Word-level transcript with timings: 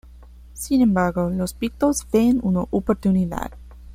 Sin 0.53 0.81
embargo, 0.81 1.29
los 1.29 1.53
pictos 1.53 2.07
ven 2.11 2.39
una 2.41 2.61
oportunidad. 2.71 3.51